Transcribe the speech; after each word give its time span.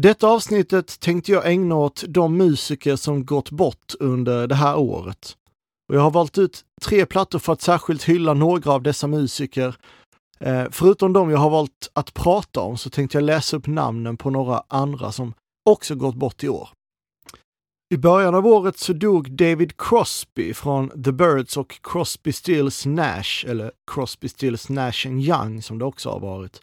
Detta 0.00 0.28
avsnittet 0.28 1.00
tänkte 1.00 1.32
jag 1.32 1.46
ägna 1.46 1.74
åt 1.74 2.04
de 2.08 2.36
musiker 2.36 2.96
som 2.96 3.24
gått 3.24 3.50
bort 3.50 3.94
under 4.00 4.46
det 4.46 4.54
här 4.54 4.76
året. 4.76 5.36
Och 5.88 5.94
jag 5.94 6.00
har 6.00 6.10
valt 6.10 6.38
ut 6.38 6.64
tre 6.82 7.06
plattor 7.06 7.38
för 7.38 7.52
att 7.52 7.62
särskilt 7.62 8.04
hylla 8.04 8.34
några 8.34 8.72
av 8.72 8.82
dessa 8.82 9.06
musiker. 9.06 9.76
Eh, 10.40 10.64
förutom 10.70 11.12
de 11.12 11.30
jag 11.30 11.38
har 11.38 11.50
valt 11.50 11.90
att 11.92 12.14
prata 12.14 12.60
om 12.60 12.78
så 12.78 12.90
tänkte 12.90 13.16
jag 13.16 13.24
läsa 13.24 13.56
upp 13.56 13.66
namnen 13.66 14.16
på 14.16 14.30
några 14.30 14.62
andra 14.68 15.12
som 15.12 15.34
också 15.70 15.94
gått 15.94 16.14
bort 16.14 16.44
i 16.44 16.48
år. 16.48 16.68
I 17.94 17.96
början 17.96 18.34
av 18.34 18.46
året 18.46 18.78
så 18.78 18.92
dog 18.92 19.36
David 19.36 19.76
Crosby 19.76 20.54
från 20.54 21.04
The 21.04 21.12
Birds 21.12 21.56
och 21.56 21.78
Crosby 21.82 22.32
Stills 22.32 22.86
Nash, 22.86 23.44
eller 23.46 23.72
Crosby 23.90 24.28
Stills 24.28 24.68
Nash 24.68 25.06
Young 25.06 25.62
som 25.62 25.78
det 25.78 25.84
också 25.84 26.10
har 26.10 26.20
varit. 26.20 26.60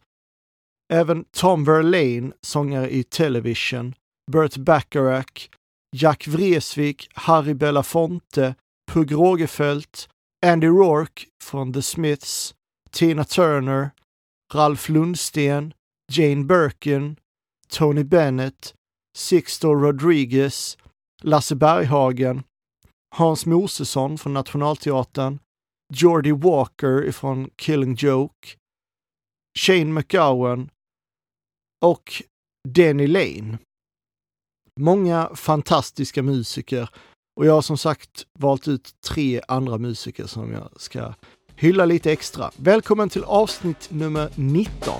Även 0.93 1.25
Tom 1.31 1.63
Verlaine, 1.63 2.33
sångare 2.41 2.89
i 2.89 3.03
Television, 3.03 3.95
Burt 4.31 4.57
Bacharach, 4.57 5.49
Jack 5.95 6.27
Vreeswijk, 6.27 7.07
Harry 7.13 7.53
Belafonte, 7.53 8.55
Pugh 8.91 9.13
Rogefeldt, 9.13 10.09
Andy 10.45 10.67
Rourke 10.67 11.25
från 11.43 11.73
The 11.73 11.81
Smiths, 11.81 12.53
Tina 12.89 13.23
Turner, 13.23 13.91
Ralph 14.53 14.89
Lundsten, 14.89 15.73
Jane 16.11 16.43
Birkin, 16.43 17.15
Tony 17.69 18.03
Bennett, 18.03 18.73
Sixto 19.17 19.73
Rodriguez, 19.73 20.77
Lasse 21.23 21.55
Berghagen, 21.55 22.43
Hans 23.15 23.45
Mosesson 23.45 24.17
från 24.17 24.33
Nationalteatern, 24.33 25.39
Geordie 25.93 26.31
Walker 26.31 27.11
från 27.11 27.49
Killing 27.55 27.95
Joke, 27.95 28.57
Shane 29.57 29.93
McGowan 29.93 30.69
och 31.81 32.23
Denny 32.67 33.07
Lane. 33.07 33.57
Många 34.79 35.29
fantastiska 35.35 36.23
musiker 36.23 36.89
och 37.35 37.45
jag 37.45 37.53
har 37.53 37.61
som 37.61 37.77
sagt 37.77 38.25
valt 38.39 38.67
ut 38.67 38.89
tre 39.09 39.41
andra 39.47 39.77
musiker 39.77 40.25
som 40.25 40.51
jag 40.51 40.69
ska 40.75 41.13
hylla 41.55 41.85
lite 41.85 42.11
extra. 42.11 42.51
Välkommen 42.55 43.09
till 43.09 43.23
avsnitt 43.23 43.91
nummer 43.91 44.29
19. 44.35 44.93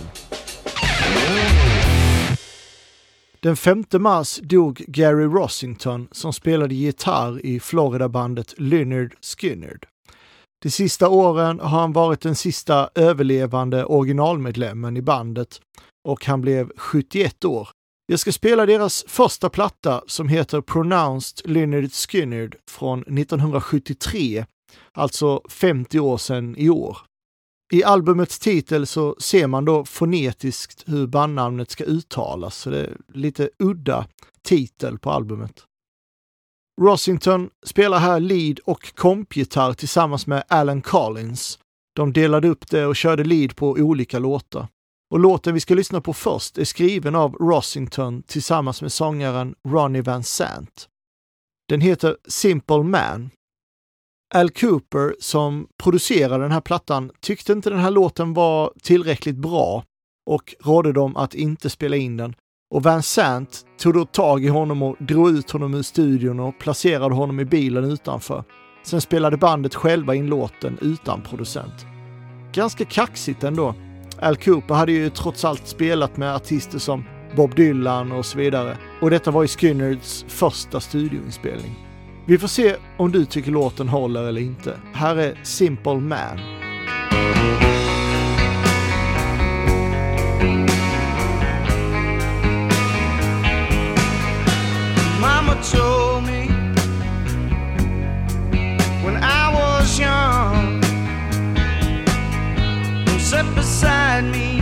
Den 3.40 3.56
5 3.56 3.84
mars 4.00 4.40
dog 4.44 4.84
Gary 4.88 5.26
Rossington 5.26 6.08
som 6.12 6.34
spelade 6.34 6.76
gitarr 6.76 7.46
i 7.46 7.60
Florida-bandet 7.60 8.54
Lynyrd 8.58 9.16
Skynyrd. 9.22 9.86
De 10.64 10.72
sista 10.72 11.10
åren 11.10 11.60
har 11.60 11.80
han 11.80 11.94
varit 11.94 12.22
den 12.22 12.36
sista 12.36 12.90
överlevande 12.96 13.86
originalmedlemmen 13.86 14.98
i 14.98 15.02
bandet 15.02 15.62
och 16.08 16.26
han 16.26 16.42
blev 16.42 16.72
71 16.78 17.46
år. 17.46 17.70
Jag 18.06 18.20
ska 18.20 18.32
spela 18.32 18.66
deras 18.66 19.06
första 19.08 19.50
platta 19.50 20.04
som 20.08 20.28
heter 20.28 20.62
Pronounced 20.62 21.50
Lynyrd 21.52 21.92
Skynyrd 21.92 22.56
från 22.70 23.02
1973, 23.02 24.46
alltså 24.94 25.42
50 25.50 26.00
år 26.00 26.18
sedan 26.18 26.56
i 26.58 26.70
år. 26.70 26.98
I 27.74 27.84
albumets 27.84 28.40
titel 28.40 28.88
så 28.88 29.16
ser 29.20 29.48
man 29.48 29.66
då 29.66 29.86
fonetiskt 29.86 30.84
hur 30.88 31.08
bandnamnet 31.08 31.72
ska 31.72 31.84
uttalas, 31.84 32.58
så 32.58 32.70
det 32.70 32.80
är 32.80 32.98
lite 33.14 33.50
udda 33.60 34.08
titel 34.44 35.00
på 35.00 35.12
albumet. 35.12 35.66
Rossington 36.82 37.50
spelar 37.66 38.00
här 38.00 38.20
lead 38.20 38.60
och 38.60 38.96
kompgitarr 38.96 39.74
tillsammans 39.74 40.28
med 40.28 40.44
Alan 40.48 40.82
Collins. 40.82 41.60
De 41.96 42.14
delade 42.14 42.48
upp 42.48 42.70
det 42.70 42.86
och 42.86 42.96
körde 42.96 43.24
lead 43.24 43.56
på 43.56 43.70
olika 43.70 44.20
låtar. 44.20 44.68
Och 45.12 45.20
låten 45.20 45.54
vi 45.54 45.60
ska 45.60 45.74
lyssna 45.74 46.02
på 46.02 46.14
först 46.14 46.58
är 46.58 46.64
skriven 46.64 47.16
av 47.16 47.34
Rossington 47.34 48.24
tillsammans 48.24 48.82
med 48.82 48.92
sångaren 48.92 49.56
Ronnie 49.68 50.02
Van 50.02 50.24
Sant. 50.24 50.88
Den 51.70 51.82
heter 51.82 52.18
Simple 52.28 52.84
Man 52.84 53.30
Al 54.34 54.50
Cooper 54.50 55.16
som 55.20 55.68
producerade 55.78 56.44
den 56.44 56.52
här 56.52 56.62
plattan 56.62 57.12
tyckte 57.20 57.52
inte 57.52 57.70
den 57.70 57.80
här 57.80 57.92
låten 57.92 58.34
var 58.34 58.74
tillräckligt 58.82 59.36
bra 59.38 59.84
och 60.30 60.56
rådde 60.60 60.94
dem 60.94 61.18
att 61.18 61.34
inte 61.34 61.70
spela 61.70 61.96
in 61.96 62.18
den. 62.18 62.36
Och 62.72 62.84
Van 62.84 63.04
Sant 63.04 63.66
tog 63.80 63.94
då 63.94 64.06
tag 64.06 64.46
i 64.46 64.48
honom 64.48 64.84
och 64.84 64.96
drog 65.00 65.30
ut 65.30 65.52
honom 65.52 65.74
ur 65.74 65.82
studion 65.82 66.40
och 66.40 66.60
placerade 66.60 67.16
honom 67.16 67.40
i 67.40 67.46
bilen 67.46 67.84
utanför. 67.84 68.44
Sen 68.84 69.02
spelade 69.02 69.38
bandet 69.38 69.76
själva 69.76 70.16
in 70.16 70.28
låten 70.28 70.78
utan 70.82 71.22
producent. 71.22 71.86
Ganska 72.54 72.86
kaxigt 72.86 73.44
ändå. 73.44 73.76
Al 74.22 74.38
Cooper 74.38 74.76
hade 74.76 74.92
ju 74.92 75.10
trots 75.10 75.46
allt 75.46 75.68
spelat 75.68 76.18
med 76.18 76.36
artister 76.36 76.80
som 76.80 77.04
Bob 77.36 77.56
Dylan 77.56 78.12
och 78.12 78.26
så 78.26 78.38
vidare. 78.38 78.78
Och 79.02 79.10
detta 79.10 79.32
var 79.32 79.42
ju 79.42 79.48
Skynners 79.48 80.26
första 80.28 80.80
studioinspelning. 80.80 81.76
Vi 82.28 82.38
får 82.38 82.48
se 82.48 82.76
om 82.98 83.12
du 83.12 83.26
tycker 83.26 83.52
låten 83.52 83.88
håller 83.88 84.24
eller 84.24 84.42
inte. 84.42 84.78
Här 84.94 85.16
är 85.16 85.40
Simple 85.44 86.00
Man. 86.00 86.40
Told 95.64 96.24
me 96.26 96.48
when 99.04 99.18
I 99.22 99.54
was 99.54 100.00
young. 100.00 100.82
Sit 103.20 103.46
beside 103.54 104.24
me 104.26 104.61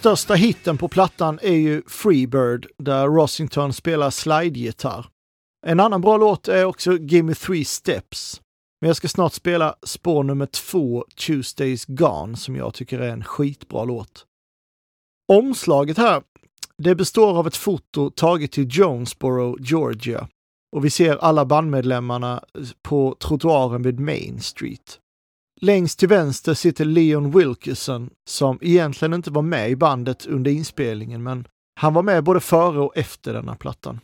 största 0.00 0.34
hitten 0.34 0.78
på 0.78 0.88
plattan 0.88 1.38
är 1.42 1.54
ju 1.54 1.82
Freebird 1.86 2.66
där 2.78 3.06
Rossington 3.06 3.72
spelar 3.72 4.10
slidegitarr. 4.10 5.06
En 5.66 5.80
annan 5.80 6.00
bra 6.00 6.16
låt 6.16 6.48
är 6.48 6.64
också 6.64 6.96
Gimme 6.96 7.34
Three 7.34 7.64
Steps. 7.64 8.40
Men 8.80 8.88
jag 8.88 8.96
ska 8.96 9.08
snart 9.08 9.32
spela 9.32 9.74
spår 9.82 10.24
nummer 10.24 10.46
två, 10.46 11.04
Tuesdays 11.26 11.84
Gone, 11.84 12.36
som 12.36 12.56
jag 12.56 12.74
tycker 12.74 12.98
är 12.98 13.08
en 13.08 13.24
skitbra 13.24 13.84
låt. 13.84 14.26
Omslaget 15.32 15.98
här, 15.98 16.22
det 16.78 16.94
består 16.94 17.38
av 17.38 17.46
ett 17.46 17.56
foto 17.56 18.10
taget 18.10 18.52
till 18.52 18.68
Jonesboro, 18.70 19.56
Georgia. 19.60 20.28
Och 20.76 20.84
vi 20.84 20.90
ser 20.90 21.16
alla 21.16 21.44
bandmedlemmarna 21.44 22.44
på 22.82 23.16
trottoaren 23.20 23.82
vid 23.82 24.00
Main 24.00 24.40
Street. 24.40 24.99
Längst 25.62 25.98
till 25.98 26.08
vänster 26.08 26.54
sitter 26.54 26.84
Leon 26.84 27.30
Wilkerson 27.30 28.10
som 28.28 28.58
egentligen 28.62 29.14
inte 29.14 29.30
var 29.30 29.42
med 29.42 29.70
i 29.70 29.76
bandet 29.76 30.26
under 30.26 30.50
inspelningen, 30.50 31.22
men 31.22 31.48
han 31.80 31.94
var 31.94 32.02
med 32.02 32.24
både 32.24 32.40
före 32.40 32.80
och 32.80 32.96
efter 32.96 33.32
denna 33.32 33.56
plattan. 33.56 34.00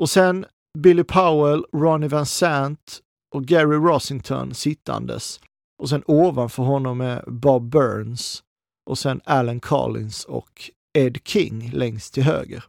Och 0.00 0.10
sen 0.10 0.46
Billy 0.78 1.04
Powell, 1.04 1.64
Ronnie 1.72 2.08
Van 2.08 2.26
Sant 2.26 3.00
och 3.34 3.44
Gary 3.44 3.76
Rossington 3.76 4.54
sittandes. 4.54 5.40
Och 5.82 5.88
sen 5.88 6.02
ovanför 6.06 6.62
honom 6.62 7.00
är 7.00 7.24
Bob 7.26 7.70
Burns 7.70 8.42
och 8.90 8.98
sen 8.98 9.20
Alan 9.24 9.60
Collins 9.60 10.24
och 10.24 10.70
Ed 10.98 11.18
King 11.24 11.70
längst 11.74 12.14
till 12.14 12.22
höger. 12.22 12.64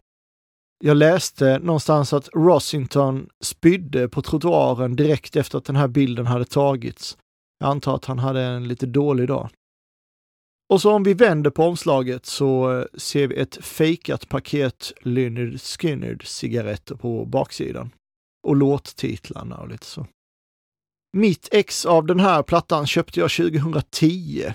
Jag 0.83 0.97
läste 0.97 1.59
någonstans 1.59 2.13
att 2.13 2.29
Rossington 2.33 3.29
spydde 3.43 4.09
på 4.09 4.21
trottoaren 4.21 4.95
direkt 4.95 5.35
efter 5.35 5.57
att 5.57 5.65
den 5.65 5.75
här 5.75 5.87
bilden 5.87 6.27
hade 6.27 6.45
tagits. 6.45 7.17
Jag 7.61 7.69
antar 7.69 7.95
att 7.95 8.05
han 8.05 8.19
hade 8.19 8.41
en 8.41 8.67
lite 8.67 8.85
dålig 8.85 9.27
dag. 9.27 9.49
Och 10.69 10.81
så 10.81 10.91
om 10.91 11.03
vi 11.03 11.13
vänder 11.13 11.49
på 11.49 11.63
omslaget 11.63 12.25
så 12.25 12.79
eh, 12.79 12.85
ser 12.93 13.27
vi 13.27 13.35
ett 13.35 13.65
fejkat 13.65 14.29
paket 14.29 14.93
Lynyrd 15.01 15.61
Skynyrd 15.61 16.27
cigaretter 16.27 16.95
på 16.95 17.25
baksidan. 17.25 17.89
Och 18.47 18.55
låttitlarna 18.55 19.57
och 19.57 19.69
lite 19.69 19.85
så. 19.85 20.07
Mitt 21.17 21.49
ex 21.51 21.85
av 21.85 22.05
den 22.05 22.19
här 22.19 22.43
plattan 22.43 22.87
köpte 22.87 23.19
jag 23.19 23.31
2010. 23.31 24.53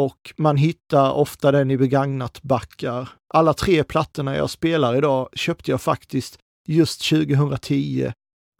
Och 0.00 0.34
man 0.36 0.56
hittar 0.56 1.12
ofta 1.12 1.52
den 1.52 1.70
i 1.70 1.76
begagnat 1.76 2.42
backar. 2.42 3.08
Alla 3.34 3.54
tre 3.54 3.84
plattorna 3.84 4.36
jag 4.36 4.50
spelar 4.50 4.96
idag 4.96 5.28
köpte 5.32 5.70
jag 5.70 5.80
faktiskt 5.80 6.38
just 6.68 7.08
2010. 7.08 8.12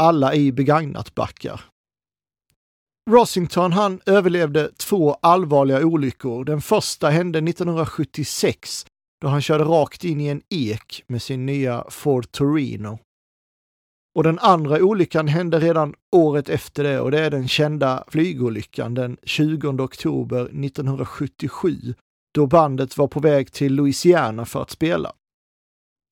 Alla 0.03 0.35
i 0.35 0.53
begagnat 0.53 1.15
backar. 1.15 1.74
Rossington 3.11 3.73
han 3.73 4.01
överlevde 4.06 4.71
två 4.77 5.17
allvarliga 5.21 5.87
olyckor. 5.87 6.45
Den 6.45 6.61
första 6.61 7.11
hände 7.11 7.39
1976 7.39 8.87
då 9.21 9.29
han 9.29 9.43
körde 9.43 9.65
rakt 9.65 10.05
in 10.05 10.21
i 10.21 10.27
en 10.27 10.43
ek 10.49 11.05
med 11.06 11.23
sin 11.23 11.47
nya 11.47 11.85
Ford 11.91 12.31
Torino. 12.31 12.99
Och 14.15 14.23
den 14.23 14.39
andra 14.39 14.83
olyckan 14.83 15.29
hände 15.29 15.59
redan 15.61 15.95
året 16.17 16.49
efter 16.49 16.85
det 16.85 17.01
och 17.01 17.11
det 17.11 17.21
är 17.21 17.31
den 17.31 17.49
kända 17.49 18.05
flygolyckan 18.09 18.95
den 18.95 19.17
20 19.23 19.69
oktober 19.69 20.43
1977 20.45 21.95
då 22.35 22.47
bandet 22.47 22.97
var 22.97 23.09
på 23.09 23.21
väg 23.21 23.53
till 23.53 23.75
Louisiana 23.75 24.45
för 24.45 24.62
att 24.62 24.71
spela. 24.71 25.12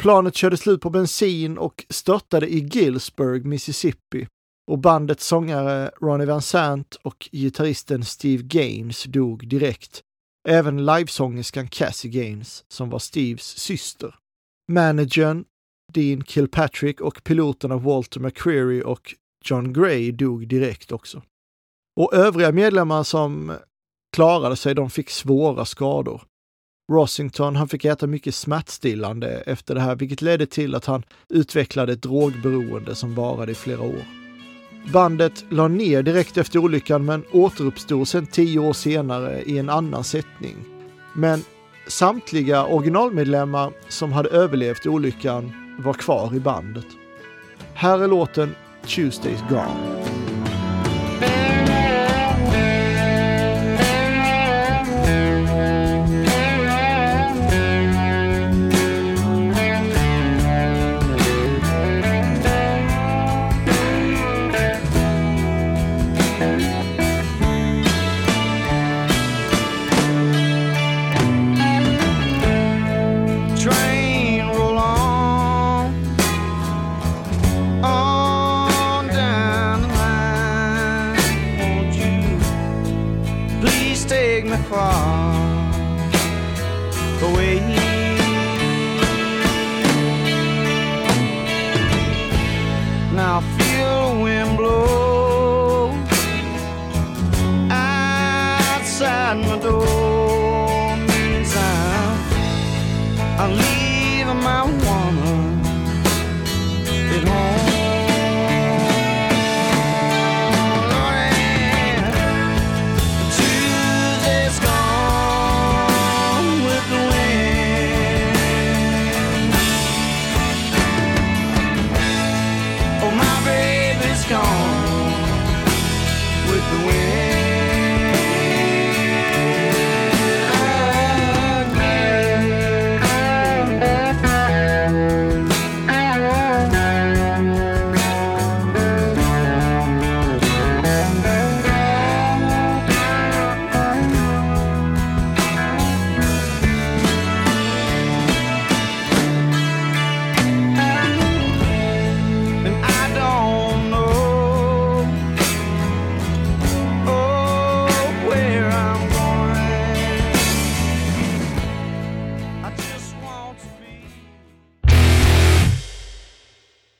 Planet 0.03 0.35
körde 0.35 0.57
slut 0.57 0.81
på 0.81 0.91
bensin 0.91 1.59
och 1.59 1.85
störtade 1.89 2.47
i 2.47 2.59
Gillsburg, 2.59 3.47
Mississippi 3.47 4.27
och 4.71 4.79
bandets 4.79 5.27
sångare 5.27 5.91
Ronnie 6.01 6.27
Van 6.27 6.43
Sant 6.43 6.95
och 7.03 7.29
gitarristen 7.33 8.05
Steve 8.05 8.43
Gaines 8.43 9.05
dog 9.05 9.49
direkt. 9.49 10.03
Även 10.49 10.85
livesångerskan 10.87 11.69
Cassie 11.69 12.11
Gaines, 12.11 12.65
som 12.69 12.91
var 12.91 12.99
Steves 12.99 13.59
syster. 13.59 14.15
Managern 14.73 15.45
Dean 15.93 16.25
Kilpatrick 16.25 17.01
och 17.01 17.25
piloterna 17.25 17.77
Walter 17.77 18.21
McCreary 18.21 18.83
och 18.83 19.15
John 19.45 19.73
Gray 19.73 20.13
dog 20.13 20.49
direkt 20.49 20.93
också. 20.93 21.23
Och 22.01 22.15
övriga 22.15 22.53
medlemmar 22.53 23.03
som 23.03 23.53
klarade 24.17 24.57
sig, 24.57 24.75
de 24.75 24.91
fick 24.91 25.11
svåra 25.11 25.65
skador. 25.65 26.23
Rossington, 26.93 27.57
han 27.57 27.69
fick 27.69 27.85
äta 27.85 28.07
mycket 28.07 28.35
smärtstillande 28.35 29.29
efter 29.29 29.75
det 29.75 29.81
här, 29.81 29.97
vilket 29.97 30.23
ledde 30.23 30.47
till 30.47 30.75
att 30.75 30.85
han 30.85 31.03
utvecklade 31.29 31.93
ett 31.93 32.03
drogberoende 32.03 32.95
som 32.95 33.15
varade 33.15 33.53
i 33.53 33.55
flera 33.55 33.83
år. 33.83 34.22
Bandet 34.85 35.45
la 35.49 35.69
ner 35.69 36.03
direkt 36.03 36.37
efter 36.37 36.59
olyckan 36.59 37.05
men 37.05 37.25
återuppstod 37.31 38.09
sedan 38.09 38.27
tio 38.27 38.59
år 38.59 38.73
senare 38.73 39.43
i 39.43 39.59
en 39.59 39.71
annan 39.71 40.05
sättning. 40.05 40.57
Men 41.15 41.45
samtliga 41.87 42.65
originalmedlemmar 42.65 43.73
som 43.89 44.13
hade 44.13 44.29
överlevt 44.29 44.87
olyckan 44.87 45.53
var 45.79 45.95
kvar 45.95 46.35
i 46.35 46.41
bandet. 46.41 46.87
Här 47.75 47.99
är 47.99 48.09
låten 48.09 48.55
Tuesdays 48.87 49.41
Gone. 49.51 50.02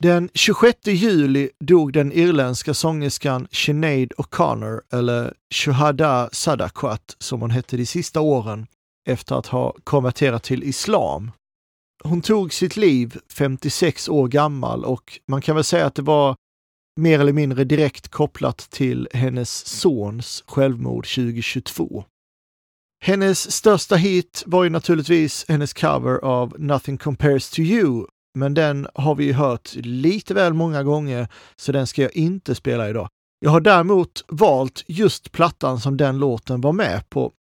Den 0.03 0.29
26 0.35 0.77
juli 0.87 1.51
dog 1.61 1.93
den 1.93 2.13
irländska 2.13 2.75
sångerskan 2.75 3.49
Sinead 3.51 4.13
O'Connor, 4.13 4.81
eller 4.93 5.35
Shuhada 5.55 6.29
Sadakwat, 6.33 7.17
som 7.19 7.41
hon 7.41 7.51
hette 7.51 7.77
de 7.77 7.87
sista 7.87 8.21
åren, 8.21 8.67
efter 9.09 9.39
att 9.39 9.47
ha 9.47 9.75
konverterat 9.85 10.43
till 10.43 10.63
islam. 10.63 11.31
Hon 12.05 12.23
tog 12.23 12.53
sitt 12.53 12.77
liv 12.77 13.17
56 13.33 14.09
år 14.09 14.29
gammal 14.29 14.85
och 14.85 15.19
man 15.29 15.41
kan 15.41 15.55
väl 15.55 15.65
säga 15.65 15.87
att 15.87 15.95
det 15.95 16.03
var 16.03 16.37
mer 17.01 17.21
eller 17.21 17.33
mindre 17.33 17.65
direkt 17.65 18.09
kopplat 18.09 18.59
till 18.59 19.09
hennes 19.13 19.67
sons 19.67 20.45
självmord 20.47 21.07
2022. 21.07 22.05
Hennes 23.05 23.53
största 23.53 23.97
hit 23.97 24.43
var 24.47 24.65
ju 24.65 24.71
naturligtvis 24.71 25.45
hennes 25.49 25.73
cover 25.73 26.25
av 26.25 26.55
Nothing 26.59 26.99
Compares 26.99 27.51
to 27.51 27.61
You 27.61 28.07
men 28.35 28.55
den 28.55 28.87
har 28.95 29.15
vi 29.15 29.33
hört 29.33 29.75
lite 29.75 30.35
väl 30.35 30.55
många 30.55 30.83
gånger, 30.83 31.29
så 31.57 31.73
den 31.73 31.87
ska 31.87 32.03
jag 32.03 32.17
inte 32.17 32.55
spela 32.55 32.91
idag. 32.91 33.09
Jag 33.41 33.51
har 33.51 33.61
däremot 33.61 34.25
valt 34.29 34.85
just 34.87 35.33
plattan 35.33 35.81
som 35.81 35.97
den 35.97 36.19
låten 36.19 36.61
var 36.61 36.73
med 36.73 37.11
på 37.11 37.33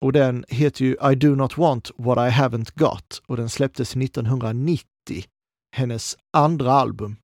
och 0.00 0.12
den 0.12 0.44
heter 0.48 0.84
ju 0.84 0.96
I 1.12 1.14
do 1.14 1.34
not 1.34 1.58
want 1.58 1.90
what 1.96 2.18
I 2.18 2.30
haven't 2.30 2.72
got 2.74 3.22
och 3.26 3.36
den 3.36 3.48
släpptes 3.48 3.96
1990, 3.96 4.86
hennes 5.76 6.16
andra 6.36 6.72
album. 6.72 7.16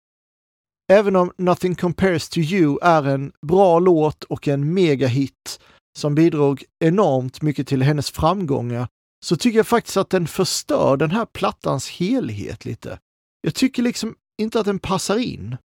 Även 0.93 1.17
om 1.17 1.33
Nothing 1.39 1.75
Compares 1.75 2.29
to 2.29 2.41
You 2.41 2.79
är 2.83 3.07
en 3.07 3.33
bra 3.47 3.79
låt 3.79 4.25
och 4.25 4.49
en 4.49 4.75
megahit 4.75 5.61
som 5.99 6.15
bidrog 6.15 6.65
enormt 6.85 7.43
mycket 7.43 7.67
till 7.69 7.83
hennes 7.83 8.11
framgångar 8.11 8.89
så 9.25 9.37
tycker 9.37 9.59
jag 9.59 9.67
faktiskt 9.67 9.97
att 9.97 10.11
den 10.11 10.27
förstör 10.27 10.97
den 10.97 11.11
här 11.11 11.27
plattans 11.27 11.91
helhet 11.91 12.65
lite. 12.65 12.99
Jag 13.41 13.55
tycker 13.55 13.83
liksom 13.83 14.15
inte 14.43 14.61
att 14.61 14.67
den 14.67 14.79
passar 14.79 15.19
in. 15.19 15.57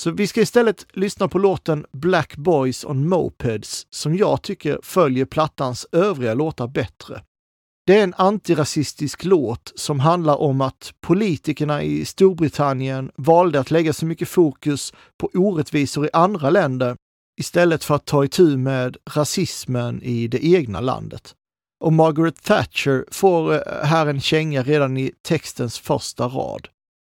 Så 0.00 0.10
vi 0.10 0.26
ska 0.26 0.40
istället 0.40 0.86
lyssna 0.92 1.28
på 1.28 1.38
låten 1.38 1.86
Black 1.92 2.36
Boys 2.36 2.84
on 2.84 3.08
Mopeds 3.08 3.86
som 3.90 4.16
jag 4.16 4.42
tycker 4.42 4.78
följer 4.82 5.24
plattans 5.24 5.86
övriga 5.92 6.34
låtar 6.34 6.68
bättre. 6.68 7.22
Det 7.86 7.98
är 7.98 8.04
en 8.04 8.14
antirasistisk 8.16 9.24
låt 9.24 9.72
som 9.74 10.00
handlar 10.00 10.36
om 10.36 10.60
att 10.60 10.94
politikerna 11.00 11.82
i 11.82 12.04
Storbritannien 12.04 13.10
valde 13.16 13.60
att 13.60 13.70
lägga 13.70 13.92
så 13.92 14.06
mycket 14.06 14.28
fokus 14.28 14.92
på 15.16 15.30
orättvisor 15.34 16.06
i 16.06 16.10
andra 16.12 16.50
länder 16.50 16.96
istället 17.40 17.84
för 17.84 17.94
att 17.94 18.04
ta 18.04 18.24
itu 18.24 18.56
med 18.56 18.96
rasismen 19.10 20.02
i 20.02 20.28
det 20.28 20.44
egna 20.44 20.80
landet. 20.80 21.34
Och 21.84 21.92
Margaret 21.92 22.42
Thatcher 22.42 23.04
får 23.10 23.54
eh, 23.54 23.84
här 23.84 24.06
en 24.06 24.20
känga 24.20 24.62
redan 24.62 24.96
i 24.96 25.12
textens 25.22 25.78
första 25.78 26.28
rad. 26.28 26.68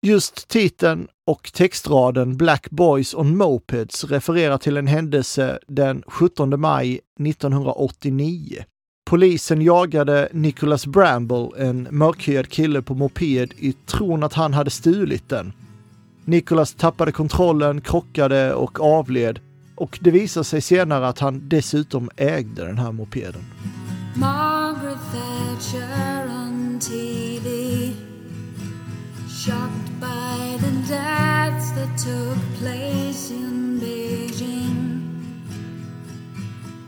Just 0.05 0.47
titeln 0.47 1.07
och 1.27 1.51
textraden 1.53 2.37
Black 2.37 2.69
Boys 2.69 3.13
on 3.13 3.37
Mopeds 3.37 4.03
refererar 4.03 4.57
till 4.57 4.77
en 4.77 4.87
händelse 4.87 5.59
den 5.67 6.03
17 6.07 6.59
maj 6.61 6.99
1989. 7.19 8.63
Polisen 9.09 9.61
jagade 9.61 10.29
Nicholas 10.31 10.87
Bramble, 10.87 11.49
en 11.57 11.87
mörkhyad 11.91 12.49
kille 12.49 12.81
på 12.81 12.95
moped, 12.95 13.53
i 13.57 13.73
tron 13.73 14.23
att 14.23 14.33
han 14.33 14.53
hade 14.53 14.69
stulit 14.69 15.29
den. 15.29 15.53
Nicholas 16.25 16.73
tappade 16.73 17.11
kontrollen, 17.11 17.81
krockade 17.81 18.53
och 18.53 18.79
avled 18.79 19.39
och 19.75 19.99
det 20.01 20.11
visade 20.11 20.43
sig 20.43 20.61
senare 20.61 21.07
att 21.07 21.19
han 21.19 21.49
dessutom 21.49 22.09
ägde 22.15 22.65
den 22.65 22.77
här 22.77 22.91
mopeden. 22.91 23.43
Margaret 24.15 24.99
Thatcher 25.11 26.27
on 26.27 26.79
TV 26.79 27.75
deaths 30.87 31.71
that 31.71 31.97
took 31.97 32.37
place 32.59 33.31
in 33.31 33.79
Beijing. 33.79 35.01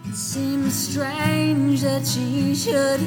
It 0.08 0.16
seems 0.16 0.74
strange 0.74 1.82
that 1.82 2.06
she 2.06 2.54
should 2.54 3.01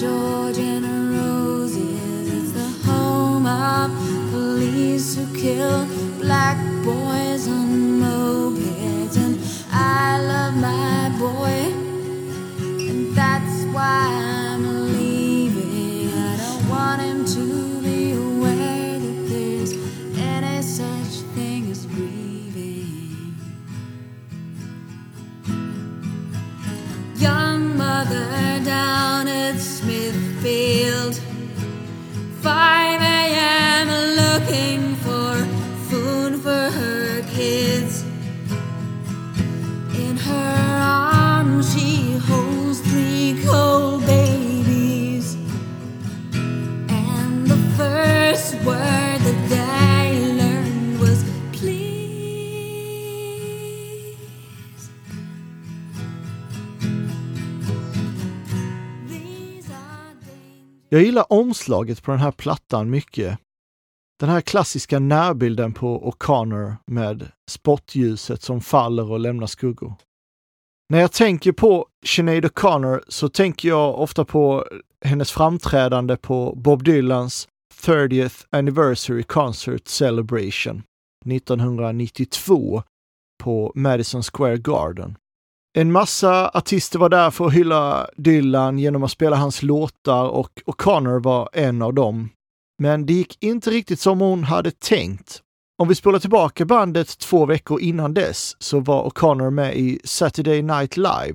yo. 0.00 0.27
Jag 60.98 61.04
gillar 61.04 61.32
omslaget 61.32 62.02
på 62.02 62.10
den 62.10 62.20
här 62.20 62.30
plattan 62.30 62.90
mycket. 62.90 63.38
Den 64.20 64.28
här 64.28 64.40
klassiska 64.40 64.98
närbilden 64.98 65.72
på 65.72 66.12
O'Connor 66.12 66.76
med 66.86 67.30
spottljuset 67.50 68.42
som 68.42 68.60
faller 68.60 69.10
och 69.10 69.20
lämnar 69.20 69.46
skuggor. 69.46 69.94
När 70.88 71.00
jag 71.00 71.12
tänker 71.12 71.52
på 71.52 71.86
Sinead 72.06 72.44
O'Connor 72.44 73.02
så 73.08 73.28
tänker 73.28 73.68
jag 73.68 74.00
ofta 74.00 74.24
på 74.24 74.66
hennes 75.04 75.32
framträdande 75.32 76.16
på 76.16 76.54
Bob 76.56 76.84
Dylans 76.84 77.48
30th 77.82 78.46
Anniversary 78.50 79.22
Concert 79.22 79.88
Celebration 79.88 80.82
1992 81.26 82.82
på 83.42 83.72
Madison 83.74 84.22
Square 84.22 84.56
Garden. 84.56 85.16
En 85.78 85.92
massa 85.92 86.48
artister 86.48 86.98
var 86.98 87.08
där 87.08 87.30
för 87.30 87.46
att 87.46 87.52
hylla 87.52 88.08
Dylan 88.16 88.78
genom 88.78 89.02
att 89.02 89.10
spela 89.10 89.36
hans 89.36 89.62
låtar 89.62 90.28
och 90.28 90.62
O'Connor 90.66 91.22
var 91.22 91.48
en 91.52 91.82
av 91.82 91.94
dem. 91.94 92.30
Men 92.82 93.06
det 93.06 93.12
gick 93.12 93.42
inte 93.42 93.70
riktigt 93.70 94.00
som 94.00 94.20
hon 94.20 94.44
hade 94.44 94.70
tänkt. 94.70 95.42
Om 95.82 95.88
vi 95.88 95.94
spolar 95.94 96.18
tillbaka 96.18 96.64
bandet 96.64 97.18
två 97.18 97.46
veckor 97.46 97.80
innan 97.80 98.14
dess 98.14 98.56
så 98.58 98.80
var 98.80 99.10
O'Connor 99.10 99.50
med 99.50 99.76
i 99.76 100.00
Saturday 100.04 100.62
Night 100.62 100.96
Live 100.96 101.34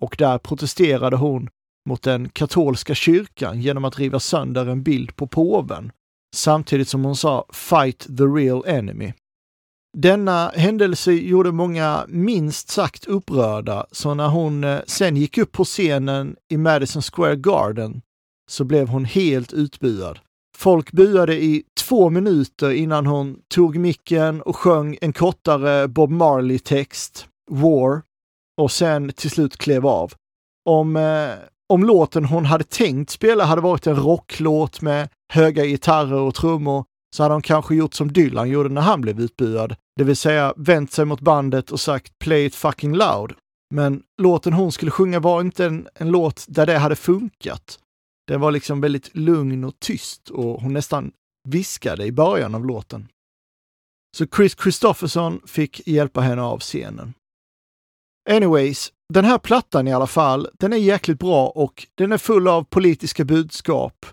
och 0.00 0.14
där 0.18 0.38
protesterade 0.38 1.16
hon 1.16 1.48
mot 1.88 2.02
den 2.02 2.28
katolska 2.28 2.94
kyrkan 2.94 3.60
genom 3.60 3.84
att 3.84 3.98
riva 3.98 4.20
sönder 4.20 4.66
en 4.66 4.82
bild 4.82 5.16
på 5.16 5.26
påven, 5.26 5.92
samtidigt 6.34 6.88
som 6.88 7.04
hon 7.04 7.16
sa 7.16 7.46
“Fight 7.52 7.98
the 7.98 8.24
real 8.24 8.64
enemy”. 8.66 9.12
Denna 9.96 10.48
händelse 10.48 11.12
gjorde 11.12 11.52
många 11.52 12.04
minst 12.08 12.68
sagt 12.68 13.04
upprörda, 13.04 13.86
så 13.92 14.14
när 14.14 14.28
hon 14.28 14.64
eh, 14.64 14.80
sen 14.86 15.16
gick 15.16 15.38
upp 15.38 15.52
på 15.52 15.64
scenen 15.64 16.36
i 16.50 16.56
Madison 16.56 17.02
Square 17.02 17.36
Garden 17.36 18.02
så 18.50 18.64
blev 18.64 18.88
hon 18.88 19.04
helt 19.04 19.52
utbuad. 19.52 20.18
Folk 20.56 20.92
buade 20.92 21.42
i 21.42 21.62
två 21.80 22.10
minuter 22.10 22.70
innan 22.70 23.06
hon 23.06 23.36
tog 23.54 23.76
micken 23.76 24.42
och 24.42 24.56
sjöng 24.56 24.98
en 25.00 25.12
kortare 25.12 25.88
Bob 25.88 26.10
Marley-text, 26.10 27.26
War, 27.50 28.02
och 28.60 28.72
sen 28.72 29.12
till 29.12 29.30
slut 29.30 29.56
klev 29.56 29.86
av. 29.86 30.12
Om, 30.68 30.96
eh, 30.96 31.30
om 31.68 31.84
låten 31.84 32.24
hon 32.24 32.44
hade 32.44 32.64
tänkt 32.64 33.10
spela 33.10 33.44
hade 33.44 33.62
varit 33.62 33.86
en 33.86 33.96
rocklåt 33.96 34.80
med 34.80 35.08
höga 35.32 35.64
gitarrer 35.64 36.20
och 36.20 36.34
trummor 36.34 36.84
så 37.16 37.22
hade 37.22 37.34
hon 37.34 37.42
kanske 37.42 37.74
gjort 37.74 37.94
som 37.94 38.12
Dylan 38.12 38.48
gjorde 38.48 38.68
när 38.68 38.82
han 38.82 39.00
blev 39.00 39.20
utbuad, 39.20 39.76
det 39.96 40.04
vill 40.04 40.16
säga 40.16 40.54
vänt 40.56 40.92
sig 40.92 41.04
mot 41.04 41.20
bandet 41.20 41.70
och 41.70 41.80
sagt 41.80 42.18
“play 42.18 42.44
it 42.44 42.54
fucking 42.54 42.94
loud”. 42.94 43.34
Men 43.74 44.02
låten 44.22 44.52
hon 44.52 44.72
skulle 44.72 44.90
sjunga 44.90 45.20
var 45.20 45.40
inte 45.40 45.64
en, 45.64 45.88
en 45.94 46.10
låt 46.10 46.44
där 46.48 46.66
det 46.66 46.78
hade 46.78 46.96
funkat. 46.96 47.78
Den 48.26 48.40
var 48.40 48.50
liksom 48.50 48.80
väldigt 48.80 49.16
lugn 49.16 49.64
och 49.64 49.80
tyst 49.80 50.30
och 50.30 50.60
hon 50.60 50.72
nästan 50.72 51.12
viskade 51.48 52.04
i 52.04 52.12
början 52.12 52.54
av 52.54 52.66
låten. 52.66 53.08
Så 54.16 54.26
Chris 54.36 54.56
Christofferson 54.62 55.40
fick 55.46 55.88
hjälpa 55.88 56.20
henne 56.20 56.42
av 56.42 56.58
scenen. 56.58 57.14
Anyways, 58.30 58.92
den 59.12 59.24
här 59.24 59.38
plattan 59.38 59.88
i 59.88 59.92
alla 59.92 60.06
fall, 60.06 60.48
den 60.58 60.72
är 60.72 60.76
jäkligt 60.76 61.18
bra 61.18 61.48
och 61.48 61.86
den 61.94 62.12
är 62.12 62.18
full 62.18 62.48
av 62.48 62.64
politiska 62.64 63.24
budskap. 63.24 64.06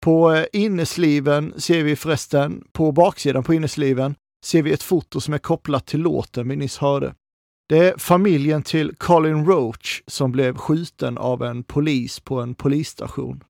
På 0.00 0.32
eh, 0.32 0.44
innesliven 0.52 1.54
ser 1.56 1.82
vi 1.82 1.96
förresten, 1.96 2.64
på 2.72 2.92
baksidan 2.92 3.42
på 3.42 3.54
innesliven, 3.54 4.14
ser 4.44 4.62
vi 4.62 4.72
ett 4.72 4.82
foto 4.82 5.20
som 5.20 5.34
är 5.34 5.38
kopplat 5.38 5.86
till 5.86 6.00
låten 6.00 6.48
vi 6.48 6.56
nyss 6.56 6.78
hörde. 6.78 7.14
Det 7.68 7.78
är 7.78 7.98
familjen 7.98 8.62
till 8.62 8.94
Colin 8.96 9.46
Roach 9.46 10.02
som 10.06 10.32
blev 10.32 10.56
skjuten 10.56 11.18
av 11.18 11.42
en 11.42 11.62
polis 11.62 12.20
på 12.20 12.40
en 12.40 12.54
polisstation. 12.54 13.44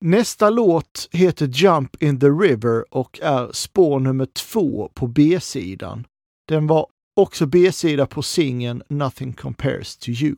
Nästa 0.00 0.50
låt 0.50 1.08
heter 1.12 1.46
Jump 1.46 2.02
in 2.02 2.20
the 2.20 2.26
River 2.26 2.94
och 2.94 3.20
är 3.22 3.52
spår 3.52 4.00
nummer 4.00 4.26
två 4.26 4.90
på 4.94 5.06
B-sidan. 5.06 6.06
Den 6.48 6.66
var 6.66 6.86
också 7.16 7.46
B-sida 7.46 8.06
på 8.06 8.22
singeln 8.22 8.82
Nothing 8.88 9.32
Compares 9.32 9.96
to 9.96 10.10
You. 10.10 10.36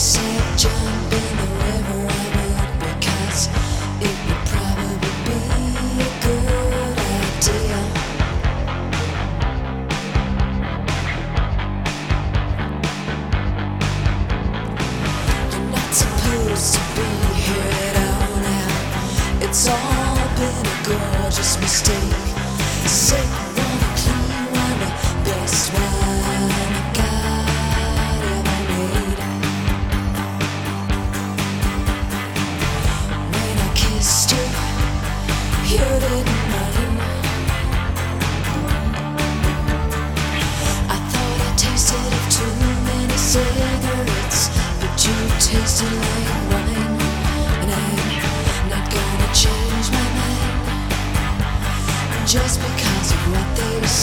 Deception 0.00 1.39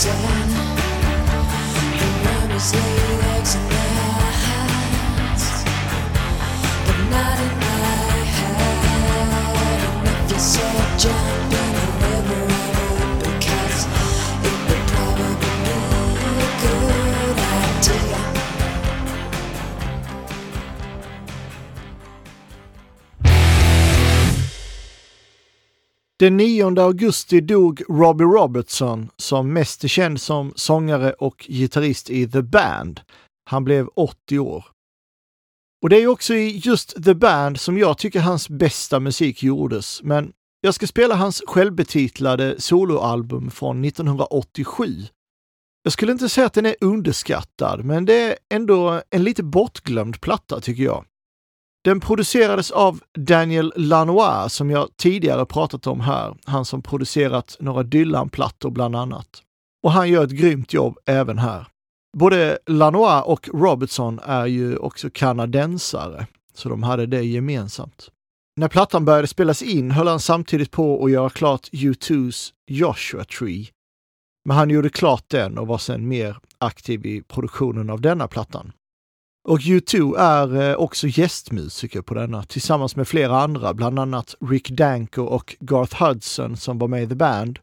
sun. 0.07 0.49
The 2.49 2.55
is 2.55 2.73
late. 2.75 3.06
Den 26.19 26.37
9 26.37 26.79
augusti 26.81 27.41
dog 27.41 27.81
Robbie 27.89 28.25
Robertson 28.25 29.09
som 29.17 29.53
mest 29.53 29.83
är 29.83 29.87
känd 29.87 30.21
som 30.21 30.53
sångare 30.55 31.13
och 31.13 31.45
gitarrist 31.49 32.09
i 32.09 32.27
The 32.31 32.41
Band. 32.41 33.01
Han 33.49 33.63
blev 33.63 33.87
80 33.95 34.39
år. 34.39 34.65
Och 35.81 35.89
det 35.89 36.01
är 36.01 36.07
också 36.07 36.33
i 36.33 36.57
just 36.57 37.03
The 37.03 37.13
Band 37.13 37.59
som 37.59 37.77
jag 37.77 37.97
tycker 37.97 38.19
hans 38.19 38.49
bästa 38.49 38.99
musik 38.99 39.43
gjordes, 39.43 40.03
men 40.03 40.33
jag 40.61 40.73
ska 40.73 40.87
spela 40.87 41.15
hans 41.15 41.43
självbetitlade 41.47 42.61
soloalbum 42.61 43.51
från 43.51 43.85
1987. 43.85 45.03
Jag 45.83 45.93
skulle 45.93 46.11
inte 46.11 46.29
säga 46.29 46.47
att 46.47 46.53
den 46.53 46.65
är 46.65 46.75
underskattad, 46.81 47.85
men 47.85 48.05
det 48.05 48.21
är 48.21 48.37
ändå 48.49 49.01
en 49.09 49.23
lite 49.23 49.43
bortglömd 49.43 50.21
platta 50.21 50.61
tycker 50.61 50.83
jag. 50.83 51.05
Den 51.87 51.99
producerades 51.99 52.71
av 52.71 52.99
Daniel 53.17 53.73
Lanois 53.75 54.53
som 54.53 54.69
jag 54.69 54.97
tidigare 54.97 55.45
pratat 55.45 55.87
om 55.87 55.99
här, 55.99 56.35
han 56.45 56.65
som 56.65 56.81
producerat 56.81 57.57
några 57.59 57.83
Dylan-plattor 57.83 58.69
bland 58.69 58.95
annat. 58.95 59.27
Och 59.83 59.91
han 59.91 60.09
gör 60.09 60.23
ett 60.23 60.31
grymt 60.31 60.73
jobb 60.73 60.97
även 61.05 61.37
här. 61.37 61.67
Både 62.17 62.59
Lanois 62.65 63.23
och 63.25 63.49
Robertson 63.53 64.19
är 64.23 64.45
ju 64.45 64.77
också 64.77 65.09
kanadensare, 65.13 66.27
så 66.53 66.69
de 66.69 66.83
hade 66.83 67.05
det 67.05 67.23
gemensamt. 67.23 68.09
När 68.59 68.67
plattan 68.67 69.05
började 69.05 69.27
spelas 69.27 69.61
in 69.61 69.91
höll 69.91 70.07
han 70.07 70.19
samtidigt 70.19 70.71
på 70.71 71.05
att 71.05 71.11
göra 71.11 71.29
klart 71.29 71.69
U2s 71.71 72.51
Joshua 72.67 73.23
Tree. 73.23 73.67
Men 74.45 74.57
han 74.57 74.69
gjorde 74.69 74.89
klart 74.89 75.23
den 75.27 75.57
och 75.57 75.67
var 75.67 75.77
sedan 75.77 76.07
mer 76.07 76.37
aktiv 76.57 77.05
i 77.05 77.21
produktionen 77.21 77.89
av 77.89 78.01
denna 78.01 78.27
plattan. 78.27 78.71
Och 79.47 79.59
U2 79.59 80.17
är 80.17 80.69
eh, 80.69 80.75
också 80.75 81.07
gästmusiker 81.07 82.01
på 82.01 82.13
denna 82.13 82.43
tillsammans 82.43 82.95
med 82.95 83.07
flera 83.07 83.41
andra, 83.41 83.73
bland 83.73 83.99
annat 83.99 84.35
Rick 84.39 84.69
Danko 84.69 85.21
och 85.21 85.55
Garth 85.59 86.03
Hudson 86.03 86.57
som 86.57 86.77
var 86.77 86.87
med 86.87 87.03
i 87.03 87.07
The 87.07 87.15
Band 87.15 87.59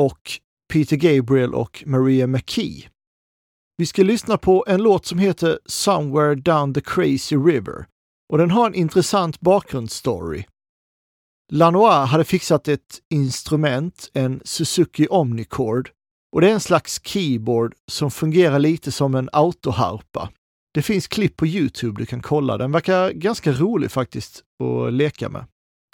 och 0.00 0.30
Peter 0.72 0.96
Gabriel 0.96 1.54
och 1.54 1.82
Maria 1.86 2.26
McKee. 2.26 2.88
Vi 3.76 3.86
ska 3.86 4.02
lyssna 4.02 4.38
på 4.38 4.64
en 4.68 4.82
låt 4.82 5.06
som 5.06 5.18
heter 5.18 5.58
Somewhere 5.66 6.34
Down 6.34 6.74
the 6.74 6.80
Crazy 6.80 7.36
River 7.36 7.86
och 8.32 8.38
den 8.38 8.50
har 8.50 8.66
en 8.66 8.74
intressant 8.74 9.40
bakgrundsstory. 9.40 10.44
Lanois 11.52 12.08
hade 12.08 12.24
fixat 12.24 12.68
ett 12.68 13.00
instrument, 13.10 14.10
en 14.12 14.40
Suzuki 14.44 15.06
Omnicord, 15.10 15.90
och 16.32 16.40
det 16.40 16.48
är 16.48 16.52
en 16.52 16.60
slags 16.60 17.00
keyboard 17.04 17.74
som 17.90 18.10
fungerar 18.10 18.58
lite 18.58 18.92
som 18.92 19.14
en 19.14 19.28
autoharpa. 19.32 20.30
Det 20.76 20.82
finns 20.82 21.06
klipp 21.06 21.36
på 21.36 21.46
Youtube 21.46 22.00
du 22.00 22.06
kan 22.06 22.22
kolla. 22.22 22.58
Den 22.58 22.72
verkar 22.72 23.10
ganska 23.10 23.52
rolig 23.52 23.90
faktiskt 23.90 24.42
att 24.62 24.92
leka 24.92 25.28
med. 25.28 25.44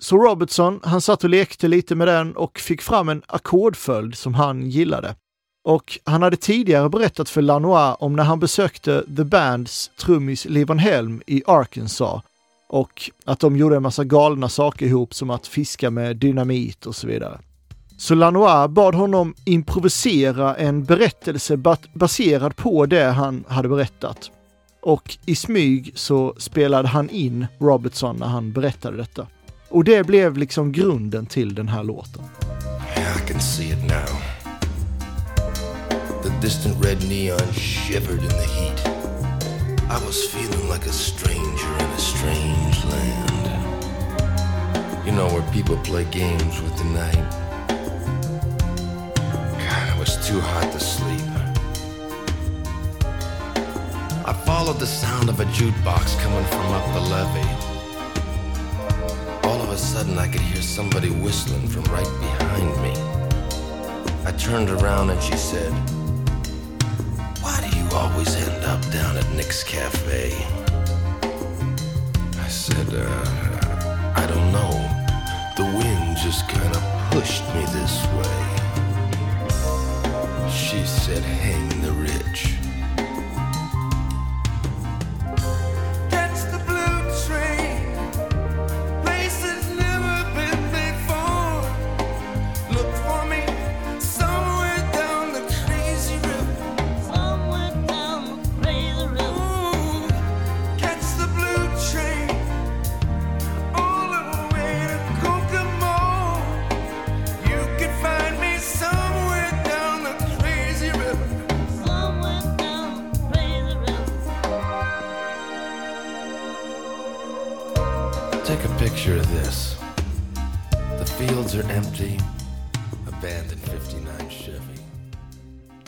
Så 0.00 0.16
Robertson, 0.16 0.80
han 0.82 1.00
satt 1.00 1.24
och 1.24 1.30
lekte 1.30 1.68
lite 1.68 1.94
med 1.94 2.08
den 2.08 2.36
och 2.36 2.58
fick 2.58 2.82
fram 2.82 3.08
en 3.08 3.22
ackordföljd 3.26 4.14
som 4.14 4.34
han 4.34 4.70
gillade. 4.70 5.14
Och 5.64 5.98
han 6.04 6.22
hade 6.22 6.36
tidigare 6.36 6.88
berättat 6.88 7.28
för 7.28 7.42
Lanois 7.42 7.96
om 7.98 8.16
när 8.16 8.24
han 8.24 8.40
besökte 8.40 9.04
The 9.16 9.24
Bands 9.24 9.90
trummis 10.00 10.44
Levon 10.44 10.78
Helm 10.78 11.22
i 11.26 11.42
Arkansas 11.46 12.22
och 12.68 13.10
att 13.24 13.40
de 13.40 13.56
gjorde 13.56 13.76
en 13.76 13.82
massa 13.82 14.04
galna 14.04 14.48
saker 14.48 14.86
ihop 14.86 15.14
som 15.14 15.30
att 15.30 15.46
fiska 15.46 15.90
med 15.90 16.16
dynamit 16.16 16.86
och 16.86 16.96
så 16.96 17.06
vidare. 17.06 17.38
Så 17.98 18.14
Lanois 18.14 18.70
bad 18.70 18.94
honom 18.94 19.34
improvisera 19.44 20.56
en 20.56 20.84
berättelse 20.84 21.56
baserad 21.94 22.56
på 22.56 22.86
det 22.86 23.04
han 23.04 23.44
hade 23.48 23.68
berättat. 23.68 24.30
Och 24.82 25.18
i 25.26 25.34
smyg 25.34 25.92
så 25.94 26.34
spelade 26.38 26.88
han 26.88 27.10
in 27.10 27.46
Robertson 27.58 28.16
när 28.16 28.26
han 28.26 28.52
berättade 28.52 28.96
detta. 28.96 29.26
Och 29.68 29.84
det 29.84 30.06
blev 30.06 30.36
liksom 30.36 30.72
grunden 30.72 31.26
till 31.26 31.54
den 31.54 31.68
här 31.68 31.84
låten. 31.84 32.22
I 32.96 33.32
can 33.32 33.40
see 33.40 33.70
it 33.70 33.82
now. 33.82 34.20
The 36.22 36.30
distant 36.40 36.84
red 36.84 37.08
neon 37.08 37.52
shivered 37.52 38.22
in 38.22 38.28
the 38.28 38.46
heat. 38.46 38.86
I 39.90 40.06
was 40.06 40.28
feeling 40.28 40.68
like 40.72 40.86
a 40.86 40.92
stranger 40.92 41.72
in 41.78 41.86
a 41.86 41.98
strange 41.98 42.84
land. 42.90 43.32
You 45.06 45.12
know 45.12 45.28
where 45.28 45.52
people 45.52 45.76
play 45.76 46.04
games 46.04 46.62
with 46.62 46.76
the 46.78 46.84
night. 46.84 47.30
God, 49.58 49.88
it 49.94 49.98
was 49.98 50.28
too 50.28 50.40
hot 50.40 50.72
to 50.72 50.80
followed 54.72 54.80
the 54.80 54.87
sound 54.87 55.28
of 55.28 55.38
a 55.40 55.44
jukebox 55.46 56.18
coming 56.20 56.44
from 56.46 56.72
up 56.72 56.94
the 56.94 57.00
levee. 57.00 57.40
All 59.44 59.61
of 59.61 59.68
a 59.70 59.76
sudden, 59.76 60.18
I 60.18 60.26
could 60.28 60.40
hear 60.40 60.62
somebody 60.62 61.11
whistling 61.11 61.68
from 61.68 61.82
right 61.85 62.12
behind 62.20 62.70
me. 62.82 62.94
I 64.24 64.32
turned 64.32 64.70
around 64.70 65.11
and 65.11 65.22
she 65.22 65.37
said, 65.37 65.72
Why 67.42 67.61
do 67.61 67.76
you 67.78 67.87
always 67.92 68.35
end 68.35 68.64
up 68.64 68.80
down 68.90 69.18
at 69.18 69.28
Nick's 69.32 69.62
Cafe? 69.62 70.32
I 72.38 72.48
said, 72.48 72.88
uh, 72.94 74.12
I 74.16 74.26
don't 74.26 74.52
know. 74.52 74.72
The 75.56 75.64
wind 75.64 76.16
just 76.16 76.48
kind 76.48 76.74
of 76.74 76.82
pushed 77.11 77.44
me 77.54 77.62
this 77.78 78.06
way. 78.16 78.40
She 80.50 80.82
said, 80.87 81.22
Hang 81.22 81.68
the 81.82 81.92
rich. 81.92 82.62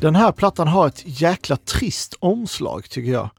Den 0.05 0.15
här 0.15 0.33
plattan 0.33 0.69
har 0.69 0.87
ett 0.87 1.03
jäkla 1.21 1.57
trist 1.57 2.15
omslag 2.21 2.91
tycker 2.91 3.13
jag. 3.13 3.31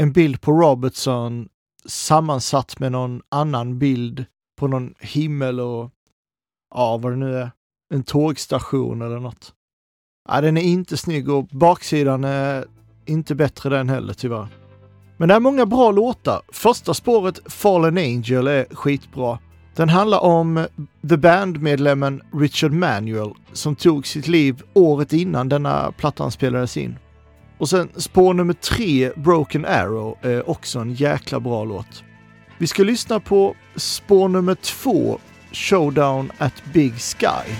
En 0.00 0.12
bild 0.12 0.40
på 0.40 0.52
Robertson 0.52 1.48
sammansatt 1.86 2.78
med 2.78 2.92
någon 2.92 3.22
annan 3.28 3.78
bild 3.78 4.24
på 4.58 4.68
någon 4.68 4.94
himmel 5.00 5.60
och 5.60 5.90
ja, 6.74 6.96
vad 6.96 7.12
det 7.12 7.16
nu 7.16 7.36
är. 7.36 7.50
En 7.94 8.02
tågstation 8.02 9.02
eller 9.02 9.18
något. 9.18 9.54
Ja, 10.28 10.40
den 10.40 10.56
är 10.56 10.62
inte 10.62 10.96
snygg 10.96 11.28
och 11.28 11.44
baksidan 11.44 12.24
är 12.24 12.64
inte 13.06 13.34
bättre 13.34 13.70
den 13.70 13.88
heller 13.88 14.14
tyvärr. 14.14 14.48
Men 15.16 15.28
det 15.28 15.34
är 15.34 15.40
många 15.40 15.66
bra 15.66 15.90
låtar. 15.90 16.42
Första 16.48 16.94
spåret 16.94 17.52
Fallen 17.52 17.98
Angel 17.98 18.46
är 18.46 18.74
skitbra. 18.74 19.38
Den 19.76 19.88
handlar 19.88 20.18
om 20.18 20.66
The 21.08 21.16
Band-medlemmen 21.16 22.22
Richard 22.34 22.72
Manuel 22.72 23.30
som 23.52 23.76
tog 23.76 24.06
sitt 24.06 24.28
liv 24.28 24.62
året 24.72 25.12
innan 25.12 25.48
denna 25.48 25.92
plattan 25.92 26.30
spelades 26.30 26.76
in. 26.76 26.98
Och 27.58 27.68
sen 27.68 27.88
spår 27.96 28.34
nummer 28.34 28.54
tre, 28.54 29.10
Broken 29.16 29.64
Arrow, 29.64 30.18
är 30.22 30.50
också 30.50 30.78
en 30.78 30.94
jäkla 30.94 31.40
bra 31.40 31.64
låt. 31.64 32.04
Vi 32.58 32.66
ska 32.66 32.82
lyssna 32.82 33.20
på 33.20 33.54
spår 33.76 34.28
nummer 34.28 34.54
två, 34.54 35.18
Showdown 35.52 36.32
at 36.38 36.62
Big 36.72 36.94
Sky. 37.00 37.54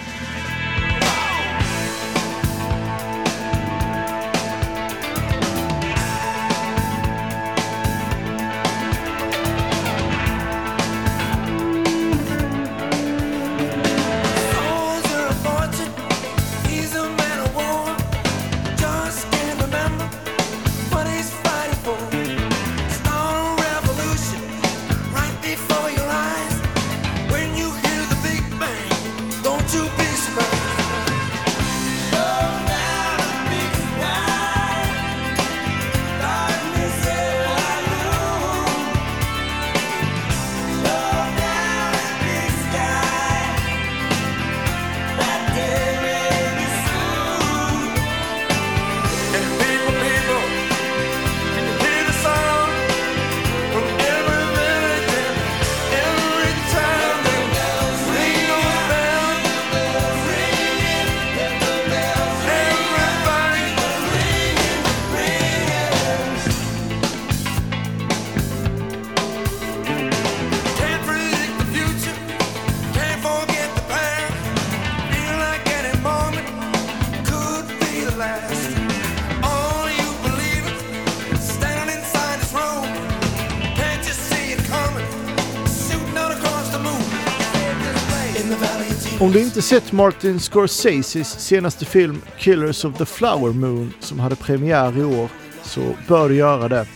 Om 89.30 89.34
du 89.34 89.42
inte 89.42 89.62
sett 89.62 89.92
Martin 89.92 90.38
Scorseses 90.38 91.40
senaste 91.40 91.84
film 91.84 92.22
Killers 92.38 92.84
of 92.84 92.98
the 92.98 93.04
Flower 93.04 93.52
Moon 93.52 93.92
som 94.00 94.18
hade 94.18 94.36
premiär 94.36 94.98
i 94.98 95.04
år 95.04 95.28
så 95.62 95.80
bör 96.08 96.28
du 96.28 96.34
göra 96.34 96.68
det. 96.68 96.86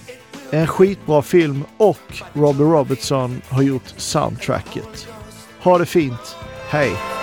En 0.50 0.66
skitbra 0.66 1.22
film 1.22 1.64
och 1.76 2.22
Robbie 2.32 2.64
Robertson 2.64 3.42
har 3.48 3.62
gjort 3.62 3.94
soundtracket. 3.96 5.08
Ha 5.60 5.78
det 5.78 5.86
fint. 5.86 6.36
Hej! 6.68 7.13